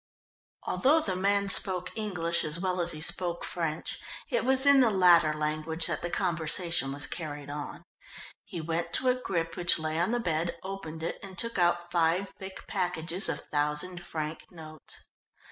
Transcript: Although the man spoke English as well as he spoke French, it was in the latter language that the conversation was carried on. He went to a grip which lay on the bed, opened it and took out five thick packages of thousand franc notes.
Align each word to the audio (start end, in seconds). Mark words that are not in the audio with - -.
Although 0.63 1.01
the 1.01 1.15
man 1.15 1.47
spoke 1.47 1.95
English 1.95 2.43
as 2.43 2.59
well 2.59 2.81
as 2.81 2.91
he 2.91 3.01
spoke 3.01 3.45
French, 3.45 3.99
it 4.31 4.43
was 4.43 4.65
in 4.65 4.79
the 4.79 4.89
latter 4.89 5.31
language 5.31 5.85
that 5.85 6.01
the 6.01 6.09
conversation 6.09 6.91
was 6.91 7.05
carried 7.05 7.51
on. 7.51 7.83
He 8.43 8.61
went 8.61 8.93
to 8.93 9.09
a 9.09 9.13
grip 9.21 9.55
which 9.55 9.77
lay 9.77 9.99
on 9.99 10.09
the 10.09 10.19
bed, 10.19 10.57
opened 10.63 11.03
it 11.03 11.19
and 11.21 11.37
took 11.37 11.59
out 11.59 11.91
five 11.91 12.29
thick 12.39 12.65
packages 12.65 13.29
of 13.29 13.41
thousand 13.51 14.03
franc 14.03 14.47
notes. 14.49 15.07